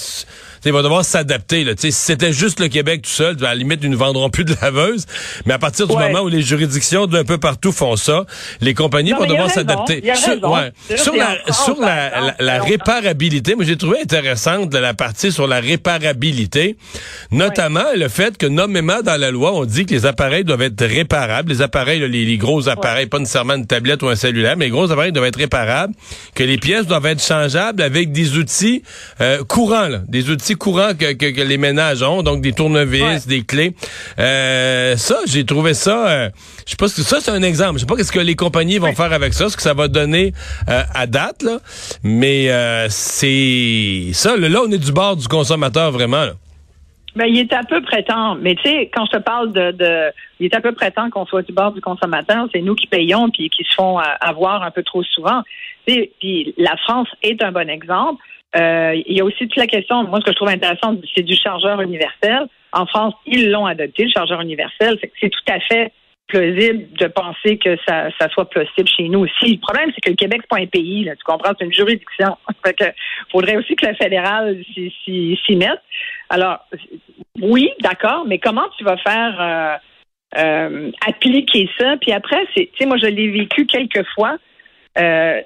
ils 0.66 0.74
vont 0.74 0.82
devoir 0.82 1.06
s'adapter. 1.06 1.66
Si 1.78 1.92
c'était 1.92 2.34
juste 2.34 2.60
le 2.60 2.68
Québec 2.68 3.04
tout 3.04 3.10
seul, 3.10 3.38
à 3.42 3.50
la 3.50 3.56
limite, 3.56 3.82
ils 3.84 3.90
ne 3.90 3.96
vendront 3.96 4.30
plus 4.30 4.46
de 4.46 4.56
laveuses. 4.62 5.06
Mais 5.46 5.54
à 5.54 5.60
partir 5.60 5.88
du 5.88 5.96
moment 5.96 6.22
où 6.22 6.28
les 6.28 6.42
juridictions 6.42 7.06
d'un 7.06 7.24
peu 7.24 7.38
partout 7.38 7.72
font 7.72 7.96
ça, 7.96 8.26
les 8.62 8.74
compagnies 8.74 9.14
vont 9.14 9.26
devoir 9.26 9.52
s'adapter. 9.52 10.02
Sur, 10.16 10.50
ouais. 10.50 10.72
sur, 10.98 11.16
la, 11.16 11.38
sur 11.54 11.80
la, 11.80 12.36
la, 12.40 12.62
réparabilité, 12.62 13.56
moi 13.56 13.64
j'ai 13.66 13.78
trouvé 13.78 14.02
intéressante 14.02 14.74
la 14.74 14.94
partie 14.94 15.32
sur 15.32 15.48
la 15.48 15.60
réparabilité, 15.60 16.78
notamment 17.32 17.86
le 17.96 18.08
fait 18.08 18.38
que 18.38 18.46
nommément 18.46 19.02
dans 19.04 19.20
la 19.20 19.32
loi, 19.32 19.54
on 19.54 19.66
dit 19.66 19.86
que 19.86 19.94
les 19.94 20.06
appareils 20.06 20.44
doivent 20.44 20.64
être 20.64 20.84
réparables. 20.84 21.52
Les 21.52 21.62
appareils, 21.62 22.00
les, 22.08 22.38
gros 22.38 22.70
appareils, 22.70 23.06
pas 23.06 23.20
nécessairement 23.20 23.56
une 23.56 23.68
tablette 23.68 24.02
ou 24.04 24.08
un 24.08 24.16
cellulaire, 24.16 24.58
mais 24.58 24.66
les 24.66 24.72
gros 24.72 24.86
appareils 24.86 24.95
doivent 25.12 25.28
être 25.28 25.38
réparables, 25.38 25.94
que 26.34 26.44
les 26.44 26.58
pièces 26.58 26.86
doivent 26.86 27.06
être 27.06 27.24
changeables 27.24 27.82
avec 27.82 28.12
des 28.12 28.38
outils 28.38 28.84
euh, 29.22 29.44
courants, 29.44 29.88
là, 29.88 30.02
des 30.08 30.30
outils 30.30 30.56
courants 30.56 30.94
que, 30.98 31.14
que, 31.14 31.42
les 31.42 31.58
ménages 31.58 32.02
ont, 32.02 32.24
donc 32.24 32.42
des 32.42 32.54
tournevis, 32.54 33.28
des 33.28 33.44
clés. 33.44 33.74
Euh, 34.20 34.98
ça, 34.98 35.20
j'ai 35.26 35.46
trouvé 35.46 35.74
ça. 35.74 36.08
Euh, 36.08 36.30
je 36.66 36.72
sais 36.72 36.78
pas 36.78 36.88
que 36.88 37.02
ça 37.02 37.18
c'est 37.22 37.32
un 37.32 37.44
exemple. 37.44 37.76
Je 37.76 37.80
sais 37.80 37.86
pas 37.86 37.96
qu'est-ce 37.96 38.12
que 38.12 38.20
les 38.20 38.36
compagnies 38.36 38.78
vont 38.78 38.94
faire 38.94 39.14
avec 39.14 39.34
ça, 39.34 39.50
ce 39.50 39.56
que 39.56 39.64
ça 39.64 39.74
va 39.74 39.88
donner 39.88 40.34
euh, 40.70 40.84
à 40.94 41.08
date 41.08 41.44
là, 41.44 41.60
mais 42.04 42.50
c'est 42.90 44.12
ça. 44.14 44.36
Là, 44.38 44.62
on 44.66 44.72
est 44.72 44.78
du 44.78 44.92
bord 44.92 45.16
du 45.16 45.28
consommateur 45.28 45.92
vraiment. 45.92 46.26
Là. 46.26 46.34
Ben, 47.16 47.28
il 47.28 47.40
est 47.40 47.54
à 47.54 47.64
peu 47.64 47.82
près. 47.82 48.06
Mais 48.40 48.56
tu 48.56 48.64
sais, 48.64 48.92
quand 48.94 49.06
je 49.06 49.18
te 49.18 49.24
parle 49.24 49.54
de, 49.54 49.72
de, 49.72 50.12
il 50.40 50.48
est 50.48 50.56
à 50.56 50.62
peu 50.62 50.74
près 50.74 50.92
temps 50.92 51.10
qu'on 51.10 51.26
soit 51.26 51.44
du 51.44 51.54
bord 51.54 51.72
du 51.72 51.82
consommateur. 51.82 52.48
C'est 52.54 52.62
nous 52.62 52.76
qui 52.76 52.88
payons 52.88 53.30
puis 53.30 53.50
qui 53.50 53.64
se 53.64 53.74
font 53.74 53.98
avoir 54.20 54.64
un 54.64 54.72
peu 54.72 54.84
trop 54.84 55.04
souvent. 55.04 55.42
Puis 55.86 56.54
la 56.58 56.76
France 56.78 57.08
est 57.22 57.42
un 57.42 57.52
bon 57.52 57.70
exemple. 57.70 58.22
Euh, 58.56 59.02
il 59.06 59.16
y 59.16 59.22
a 59.22 59.26
aussi 59.26 59.48
toute 59.48 59.58
la 59.58 59.68
question, 59.68 60.04
moi, 60.04 60.20
ce 60.20 60.26
que 60.26 60.32
je 60.32 60.36
trouve 60.36 60.50
intéressant, 60.50 60.96
c'est 61.14 61.24
du 61.24 61.36
chargeur 61.36 61.82
universel. 61.82 62.48
En 62.72 62.86
France, 62.86 63.14
ils 63.26 63.50
l'ont 63.50 63.66
adopté, 63.66 64.04
le 64.04 64.10
chargeur 64.10 64.42
universel. 64.42 64.98
C'est 65.20 65.30
tout 65.30 65.52
à 65.52 65.60
fait 65.60 65.92
plausible 66.28 66.88
de 67.00 67.08
penser 67.08 67.58
que 67.58 67.78
ça, 67.88 68.10
soit 68.32 68.50
possible 68.50 68.88
chez 68.88 69.08
nous 69.10 69.20
aussi. 69.20 69.54
Le 69.54 69.60
problème, 69.60 69.92
c'est 69.94 70.02
que 70.02 70.10
le 70.10 70.16
Québec, 70.16 70.42
c'est 70.42 70.50
pas 70.50 70.62
un 70.62 70.68
pays, 70.68 71.04
là, 71.04 71.16
tu 71.16 71.24
comprends, 71.24 71.52
c'est 71.58 71.66
une 71.66 71.74
juridiction. 71.74 72.38
fait 72.66 72.74
que 72.74 72.86
faudrait 73.32 73.58
aussi 73.58 73.76
que 73.76 73.86
le 73.86 73.96
fédéral 73.96 74.64
s'y 74.74 75.56
mette. 75.56 75.82
Alors, 76.30 76.60
oui, 77.42 77.70
d'accord, 77.82 78.26
mais 78.26 78.40
comment 78.40 78.68
tu 78.78 78.84
vas 78.84 78.98
faire 78.98 79.36
euh, 79.40 80.40
euh, 80.40 80.92
appliquer 81.06 81.70
ça? 81.78 81.98
Puis 82.02 82.12
après, 82.12 82.46
c'est, 82.56 82.70
tu 82.74 82.80
sais, 82.80 82.86
moi, 82.86 82.98
je 82.98 83.08
l'ai 83.08 83.30
vécu 83.30 83.66
quelques 83.66 84.06
fois. 84.16 84.38
Euh, 84.98 85.42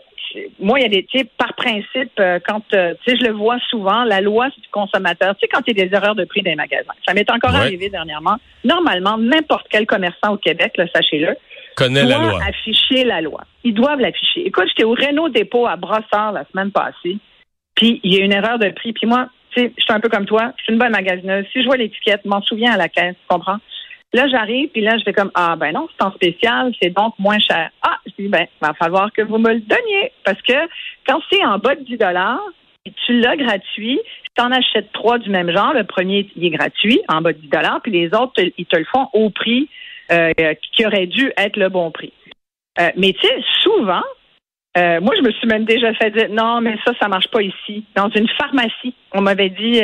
moi, 0.59 0.79
il 0.79 0.83
y 0.83 0.85
a 0.85 0.89
des, 0.89 1.05
tu 1.05 1.17
sais, 1.17 1.25
par 1.37 1.53
principe, 1.55 2.11
euh, 2.19 2.39
quand, 2.45 2.61
euh, 2.73 2.93
tu 3.03 3.11
sais, 3.11 3.17
je 3.19 3.25
le 3.25 3.33
vois 3.33 3.57
souvent, 3.69 4.03
la 4.03 4.21
loi 4.21 4.49
du 4.49 4.67
consommateur. 4.71 5.35
Tu 5.35 5.41
sais, 5.41 5.47
quand 5.47 5.61
il 5.67 5.77
y 5.77 5.81
a 5.81 5.87
des 5.87 5.95
erreurs 5.95 6.15
de 6.15 6.25
prix 6.25 6.41
dans 6.41 6.51
les 6.51 6.55
magasins, 6.55 6.93
ça 7.07 7.13
m'est 7.13 7.29
encore 7.31 7.55
arrivé 7.55 7.89
dernièrement. 7.89 8.37
Normalement, 8.63 9.17
n'importe 9.17 9.67
quel 9.69 9.85
commerçant 9.85 10.33
au 10.33 10.37
Québec, 10.37 10.79
sachez-le, 10.93 11.35
connaît 11.75 12.03
la 12.03 12.17
loi. 12.17 12.39
afficher 12.47 13.03
la 13.05 13.21
loi. 13.21 13.41
Ils 13.63 13.73
doivent 13.73 13.99
l'afficher. 13.99 14.45
Écoute, 14.45 14.65
j'étais 14.67 14.83
au 14.83 14.91
Renault 14.91 15.29
Dépôt 15.29 15.65
à 15.65 15.75
Brossard 15.77 16.33
la 16.33 16.45
semaine 16.51 16.71
passée, 16.71 17.17
puis 17.75 17.99
il 18.03 18.13
y 18.13 18.21
a 18.21 18.25
une 18.25 18.33
erreur 18.33 18.59
de 18.59 18.69
prix. 18.69 18.93
Puis 18.93 19.07
moi, 19.07 19.29
tu 19.51 19.61
sais, 19.61 19.73
je 19.75 19.83
suis 19.83 19.93
un 19.93 19.99
peu 19.99 20.09
comme 20.09 20.25
toi, 20.25 20.53
je 20.57 20.63
suis 20.63 20.73
une 20.73 20.79
bonne 20.79 20.91
magasineuse. 20.91 21.45
Si 21.51 21.61
je 21.61 21.65
vois 21.65 21.77
l'étiquette, 21.77 22.21
je 22.23 22.29
m'en 22.29 22.41
souviens 22.41 22.73
à 22.73 22.77
la 22.77 22.87
caisse, 22.87 23.15
tu 23.15 23.27
comprends? 23.27 23.57
Là, 24.13 24.27
j'arrive, 24.27 24.69
puis 24.69 24.81
là, 24.81 24.97
je 24.97 25.03
fais 25.03 25.13
comme 25.13 25.31
Ah 25.35 25.55
ben 25.55 25.71
non, 25.71 25.87
c'est 25.91 26.03
en 26.03 26.11
spécial, 26.13 26.73
c'est 26.81 26.89
donc 26.89 27.13
moins 27.19 27.39
cher. 27.39 27.69
Ah, 27.83 27.99
je 28.07 28.23
dis 28.23 28.27
ben, 28.27 28.47
va 28.59 28.73
falloir 28.73 29.11
que 29.13 29.21
vous 29.21 29.37
me 29.37 29.53
le 29.53 29.59
donniez. 29.59 30.11
Parce 30.23 30.41
que 30.41 30.53
quand 31.05 31.21
c'est 31.31 31.45
en 31.45 31.59
bas 31.59 31.75
de 31.75 31.83
10 31.83 31.97
tu 33.05 33.19
l'as 33.19 33.35
gratuit. 33.35 33.99
Si 34.23 34.29
tu 34.35 34.41
en 34.41 34.51
achètes 34.51 34.91
trois 34.93 35.17
du 35.19 35.29
même 35.29 35.51
genre, 35.51 35.73
le 35.73 35.83
premier, 35.83 36.29
il 36.35 36.45
est 36.45 36.49
gratuit, 36.49 37.01
en 37.07 37.21
bas 37.21 37.33
de 37.33 37.39
10 37.39 37.49
puis 37.83 37.91
les 37.91 38.07
autres, 38.13 38.41
ils 38.57 38.65
te 38.65 38.77
le 38.77 38.85
font 38.85 39.07
au 39.13 39.29
prix 39.29 39.69
euh, 40.11 40.31
qui 40.73 40.85
aurait 40.85 41.07
dû 41.07 41.31
être 41.37 41.57
le 41.57 41.69
bon 41.69 41.91
prix. 41.91 42.13
Euh, 42.79 42.89
mais 42.95 43.13
tu 43.13 43.27
sais, 43.27 43.43
souvent, 43.61 44.03
euh, 44.77 45.01
moi, 45.01 45.13
je 45.17 45.21
me 45.21 45.31
suis 45.31 45.47
même 45.47 45.65
déjà 45.65 45.93
fait 45.95 46.11
dire 46.11 46.29
non, 46.29 46.61
mais 46.61 46.77
ça, 46.85 46.93
ça 46.99 47.07
marche 47.07 47.29
pas 47.29 47.41
ici. 47.41 47.85
Dans 47.95 48.09
une 48.09 48.27
pharmacie, 48.29 48.93
on 49.11 49.21
m'avait 49.21 49.49
dit 49.49 49.81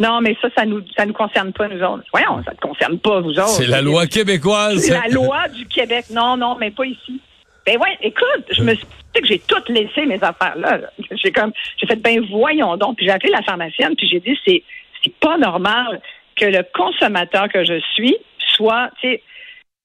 non, 0.00 0.20
mais 0.20 0.36
ça, 0.40 0.48
ça 0.56 0.64
nous, 0.64 0.82
ça 0.96 1.06
nous 1.06 1.12
concerne 1.12 1.52
pas, 1.52 1.68
nous 1.68 1.82
autres. 1.82 2.04
Voyons, 2.12 2.42
ça 2.44 2.52
te 2.52 2.60
concerne 2.60 2.98
pas, 2.98 3.20
vous 3.20 3.38
autres. 3.38 3.48
C'est 3.48 3.66
la 3.66 3.82
loi 3.82 4.06
québécoise. 4.06 4.78
C'est 4.78 4.92
la 4.92 5.08
loi 5.08 5.48
du 5.48 5.66
Québec. 5.66 6.06
Non, 6.10 6.36
non, 6.36 6.56
mais 6.58 6.70
pas 6.70 6.84
ici. 6.84 7.20
Ben 7.66 7.78
ouais, 7.78 7.98
écoute, 8.00 8.44
je 8.50 8.62
me 8.62 8.74
suis 8.74 8.86
dit 9.14 9.20
que 9.20 9.26
j'ai 9.26 9.38
toutes 9.40 9.68
laissé 9.68 10.06
mes 10.06 10.22
affaires 10.22 10.56
là. 10.56 10.80
J'ai 11.10 11.32
comme, 11.32 11.52
j'ai 11.76 11.86
fait 11.86 11.96
ben 11.96 12.24
voyons 12.30 12.76
donc. 12.76 12.96
Puis 12.96 13.06
j'ai 13.06 13.12
appelé 13.12 13.30
la 13.30 13.42
pharmacienne, 13.42 13.94
puis 13.96 14.08
j'ai 14.08 14.20
dit 14.20 14.38
c'est, 14.46 14.62
c'est 15.04 15.14
pas 15.16 15.36
normal 15.36 16.00
que 16.36 16.46
le 16.46 16.64
consommateur 16.74 17.48
que 17.48 17.64
je 17.64 17.80
suis 17.94 18.16
soit, 18.38 18.90
tu 19.00 19.08
sais, 19.08 19.22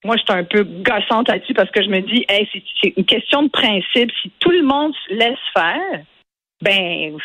moi, 0.06 0.18
je 0.18 0.24
suis 0.24 0.40
un 0.40 0.44
peu 0.44 0.64
gossante 0.64 1.30
là-dessus 1.30 1.54
parce 1.54 1.72
que 1.72 1.82
je 1.82 1.90
me 1.90 2.02
dis, 2.02 2.26
hey, 2.28 2.48
c'est 2.82 2.94
une 2.98 3.06
question 3.06 3.44
de 3.44 3.50
principe. 3.50 4.12
Si 4.22 4.32
tout 4.40 4.52
le 4.52 4.64
monde 4.64 4.94
se 5.08 5.14
laisse 5.14 5.40
faire, 5.54 6.04
ben, 6.64 7.18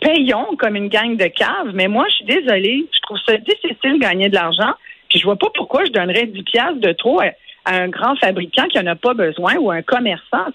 payons 0.00 0.56
comme 0.58 0.74
une 0.74 0.88
gang 0.88 1.16
de 1.16 1.26
caves, 1.26 1.72
mais 1.74 1.86
moi, 1.86 2.06
je 2.08 2.14
suis 2.16 2.24
désolée, 2.24 2.86
je 2.92 3.00
trouve 3.02 3.18
ça 3.26 3.36
difficile 3.36 3.94
de 3.94 3.98
gagner 3.98 4.28
de 4.28 4.34
l'argent, 4.34 4.72
puis 5.08 5.18
je 5.18 5.24
vois 5.24 5.36
pas 5.36 5.48
pourquoi 5.54 5.84
je 5.84 5.90
donnerais 5.90 6.26
10 6.26 6.42
piastres 6.44 6.80
de 6.80 6.92
trop 6.92 7.20
à, 7.20 7.32
un 7.66 7.88
grand 7.88 8.16
fabricant 8.16 8.66
qui 8.68 8.78
en 8.78 8.86
a 8.86 8.96
pas 8.96 9.12
besoin 9.12 9.56
ou 9.56 9.70
un 9.70 9.82
commerçant, 9.82 10.46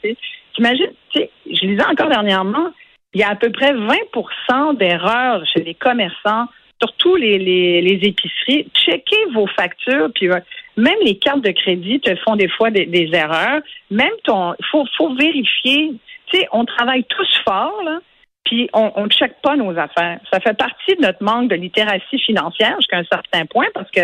T'imagines, 0.55 0.91
je 1.13 1.65
lisais 1.65 1.85
encore 1.85 2.07
dernièrement, 2.07 2.69
il 3.13 3.21
y 3.21 3.23
a 3.23 3.29
à 3.29 3.35
peu 3.35 3.51
près 3.51 3.73
20% 3.73 4.77
d'erreurs 4.77 5.45
chez 5.53 5.63
les 5.63 5.73
commerçants, 5.75 6.45
surtout 6.81 7.15
les, 7.15 7.99
épiceries. 8.01 8.67
Checkez 8.73 9.25
vos 9.33 9.47
factures, 9.47 10.09
puis 10.15 10.29
euh, 10.29 10.39
même 10.77 10.97
les 11.03 11.17
cartes 11.17 11.41
de 11.41 11.51
crédit 11.51 11.99
te 11.99 12.15
font 12.23 12.37
des 12.37 12.47
fois 12.47 12.71
des, 12.71 13.09
erreurs. 13.13 13.61
Même 13.91 14.13
ton, 14.23 14.55
faut, 14.71 14.85
faut 14.97 15.13
vérifier. 15.13 15.93
Tu 16.31 16.39
on 16.53 16.65
travaille 16.65 17.03
tous 17.03 17.41
fort, 17.45 17.83
là 17.83 17.99
puis 18.45 18.69
on 18.73 19.03
ne 19.03 19.09
check 19.09 19.33
pas 19.41 19.55
nos 19.55 19.77
affaires. 19.77 20.19
Ça 20.31 20.39
fait 20.39 20.55
partie 20.55 20.95
de 20.95 21.01
notre 21.01 21.23
manque 21.23 21.49
de 21.49 21.55
littératie 21.55 22.19
financière 22.19 22.75
jusqu'à 22.77 22.97
un 22.97 23.03
certain 23.03 23.45
point 23.45 23.67
parce 23.73 23.89
que 23.91 24.01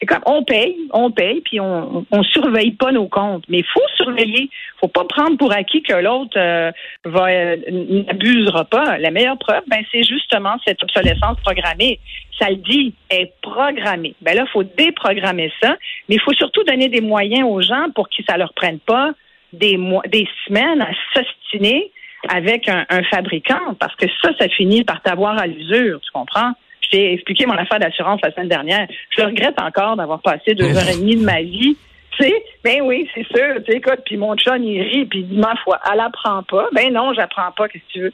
c'est 0.00 0.06
comme 0.06 0.22
on 0.26 0.42
paye, 0.42 0.76
on 0.92 1.12
paye, 1.12 1.40
puis 1.42 1.60
on, 1.60 2.04
on 2.10 2.22
surveille 2.24 2.72
pas 2.72 2.90
nos 2.90 3.06
comptes. 3.06 3.44
Mais 3.48 3.58
il 3.58 3.64
faut 3.64 3.86
surveiller. 3.96 4.50
faut 4.80 4.88
pas 4.88 5.04
prendre 5.04 5.38
pour 5.38 5.52
acquis 5.52 5.82
que 5.82 5.94
l'autre 5.94 6.36
euh, 6.36 6.72
va 7.04 7.26
euh, 7.28 7.56
n'abusera 7.70 8.64
pas. 8.64 8.98
La 8.98 9.12
meilleure 9.12 9.38
preuve, 9.38 9.62
ben, 9.68 9.84
c'est 9.92 10.02
justement 10.02 10.56
cette 10.66 10.82
obsolescence 10.82 11.38
programmée. 11.44 12.00
Ça 12.38 12.50
le 12.50 12.56
dit, 12.56 12.94
est 13.10 13.32
programmée. 13.40 14.14
Ben 14.20 14.34
là, 14.34 14.44
il 14.46 14.50
faut 14.50 14.64
déprogrammer 14.64 15.52
ça, 15.62 15.76
mais 16.08 16.16
il 16.16 16.20
faut 16.20 16.34
surtout 16.34 16.64
donner 16.64 16.88
des 16.88 17.00
moyens 17.00 17.48
aux 17.48 17.62
gens 17.62 17.86
pour 17.94 18.08
qu'ils 18.08 18.24
ça 18.28 18.36
leur 18.36 18.52
prenne 18.54 18.80
pas 18.80 19.12
des 19.52 19.76
mois, 19.76 20.02
des 20.08 20.26
semaines 20.46 20.82
à 20.82 20.90
s'ostiner 21.14 21.92
avec 22.28 22.68
un, 22.68 22.84
fabricant, 23.10 23.74
parce 23.78 23.94
que 23.96 24.06
ça, 24.22 24.30
ça 24.38 24.48
finit 24.48 24.84
par 24.84 25.02
t'avoir 25.02 25.38
à 25.38 25.46
l'usure, 25.46 26.00
tu 26.00 26.10
comprends? 26.12 26.52
Je 26.82 26.90
t'ai 26.90 27.12
expliqué 27.14 27.46
mon 27.46 27.54
affaire 27.54 27.78
d'assurance 27.78 28.20
la 28.22 28.32
semaine 28.32 28.48
dernière. 28.48 28.86
Je 29.16 29.22
regrette 29.22 29.60
encore 29.60 29.96
d'avoir 29.96 30.20
passé 30.20 30.54
deux 30.54 30.76
heures 30.76 30.88
et 30.88 30.96
demie 30.96 31.16
de 31.16 31.24
ma 31.24 31.40
vie. 31.40 31.76
Tu 32.16 32.24
sais, 32.24 32.44
ben 32.62 32.82
oui, 32.82 33.08
c'est 33.14 33.26
sûr. 33.26 33.56
Tu 33.64 33.72
écoute, 33.72 34.00
puis 34.04 34.16
mon 34.16 34.36
chat, 34.36 34.58
il 34.58 34.82
rit, 34.82 35.06
puis 35.06 35.20
il 35.20 35.28
dit, 35.28 35.36
ma 35.36 35.54
foi, 35.64 35.80
elle 35.90 36.00
apprend 36.00 36.42
pas. 36.42 36.68
Ben 36.72 36.92
non, 36.92 37.12
j'apprends 37.14 37.50
pas, 37.56 37.68
qu'est-ce 37.68 37.84
que 37.84 37.92
tu 37.92 38.00
veux? 38.00 38.12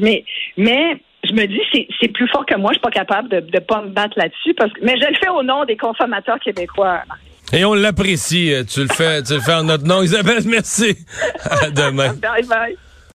Mais, 0.00 0.24
mais 0.56 0.96
je 1.24 1.32
me 1.32 1.46
dis, 1.46 1.88
c'est 2.00 2.08
plus 2.08 2.28
fort 2.28 2.44
que 2.44 2.56
moi, 2.56 2.72
je 2.72 2.74
suis 2.74 2.82
pas 2.82 2.90
capable 2.90 3.28
de 3.28 3.40
ne 3.40 3.60
pas 3.60 3.82
me 3.82 3.88
battre 3.88 4.18
là-dessus. 4.18 4.54
parce 4.54 4.72
que 4.72 4.80
Mais 4.82 4.96
je 5.00 5.06
le 5.06 5.14
fais 5.14 5.30
au 5.30 5.42
nom 5.42 5.64
des 5.64 5.76
consommateurs 5.76 6.38
québécois. 6.40 7.02
Et 7.52 7.64
on 7.64 7.74
l'apprécie. 7.74 8.52
Tu 8.68 8.80
le 8.80 8.88
fais, 8.88 9.22
tu 9.22 9.34
le 9.34 9.40
fais 9.40 9.54
en 9.54 9.64
notre 9.64 9.84
nom. 9.84 10.02
Isabelle, 10.02 10.42
merci. 10.46 10.96
À 11.44 11.70
demain. 11.70 12.14
bye 12.14 12.44
bye. 12.44 12.76